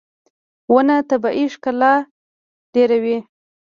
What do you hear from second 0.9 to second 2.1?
طبیعي ښکلا